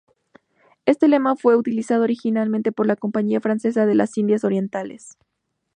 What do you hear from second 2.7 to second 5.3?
por la Compañía Francesa de las Indias Orientales.